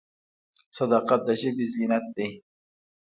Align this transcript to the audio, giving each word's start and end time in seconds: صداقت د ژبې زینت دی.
صداقت 0.77 1.21
د 1.27 1.29
ژبې 1.41 1.65
زینت 1.73 2.05
دی. 2.15 2.27